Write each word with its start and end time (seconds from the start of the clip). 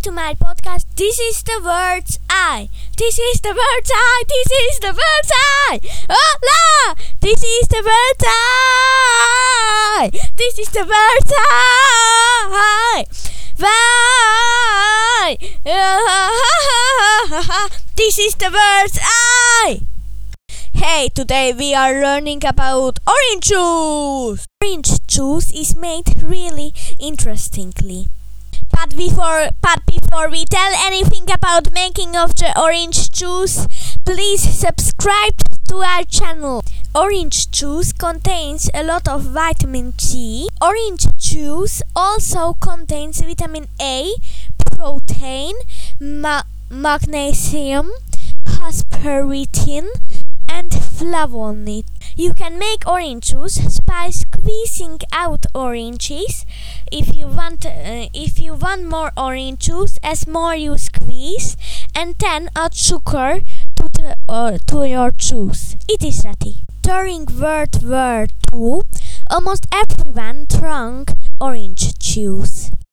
To 0.00 0.10
my 0.10 0.34
podcast. 0.34 0.86
This 0.96 1.18
is 1.20 1.42
the 1.42 1.60
bird's 1.62 2.18
eye. 2.28 2.70
This 2.96 3.18
is 3.18 3.40
the 3.42 3.50
bird's 3.50 3.90
eye. 3.94 4.22
This 4.26 4.50
is 4.50 4.78
the 4.80 4.88
bird's 4.88 5.30
eye. 5.30 5.80
Hola! 6.08 6.88
Oh, 6.88 6.94
this 7.20 7.44
is 7.44 7.68
the 7.68 7.82
bird's 7.84 8.24
eye. 8.26 10.10
This 10.34 10.58
is 10.58 10.68
the 10.70 10.84
bird's 10.84 11.32
eye. 11.36 13.04
Bye. 13.60 15.36
This 17.94 18.18
is 18.18 18.34
the 18.36 18.50
bird's 18.50 18.98
eye. 19.02 19.82
Hey, 20.72 21.10
today 21.14 21.52
we 21.52 21.74
are 21.74 22.00
learning 22.00 22.46
about 22.46 22.98
orange 23.06 23.44
juice. 23.44 24.46
Orange 24.60 25.06
juice 25.06 25.52
is 25.52 25.76
made 25.76 26.22
really 26.22 26.72
interestingly. 26.98 28.08
But 28.82 28.96
before 28.96 29.50
but 29.60 29.86
before 29.86 30.28
we 30.28 30.44
tell 30.44 30.72
anything 30.74 31.30
about 31.30 31.72
making 31.72 32.16
of 32.16 32.34
the 32.34 32.50
orange 32.60 33.12
juice, 33.12 33.68
please 34.04 34.42
subscribe 34.42 35.38
to 35.68 35.76
our 35.76 36.02
channel. 36.02 36.64
Orange 36.92 37.48
juice 37.52 37.92
contains 37.92 38.68
a 38.74 38.82
lot 38.82 39.06
of 39.06 39.22
vitamin 39.22 39.96
C. 39.98 40.48
Orange 40.60 41.06
juice 41.16 41.80
also 41.94 42.54
contains 42.54 43.20
vitamin 43.20 43.68
A, 43.80 44.14
protein, 44.74 45.54
ma- 46.00 46.42
magnesium, 46.68 47.92
aspartame, 48.44 49.86
and 50.52 50.70
flavonoid. 50.70 51.84
You 52.14 52.34
can 52.34 52.58
make 52.58 52.86
orange 52.86 53.30
juice 53.30 53.80
by 53.80 54.10
squeezing 54.10 54.98
out 55.12 55.46
oranges. 55.54 56.44
If 56.90 57.14
you 57.14 57.26
want, 57.26 57.64
uh, 57.64 58.08
if 58.12 58.38
you 58.38 58.54
want 58.54 58.88
more 58.88 59.12
orange 59.16 59.60
juice, 59.66 59.98
as 60.02 60.26
more 60.26 60.54
you 60.54 60.76
squeeze, 60.76 61.56
and 61.94 62.14
then 62.18 62.50
add 62.54 62.74
sugar 62.74 63.40
to 63.76 63.84
the 63.96 64.16
uh, 64.28 64.58
to 64.66 64.84
your 64.86 65.10
juice. 65.10 65.76
It 65.88 66.04
is 66.04 66.24
ready. 66.24 66.64
During 66.82 67.26
World 67.40 67.82
War 67.82 68.26
II, 68.52 68.82
almost 69.30 69.66
everyone 69.72 70.46
drank 70.48 71.12
orange 71.40 71.98
juice. 71.98 72.72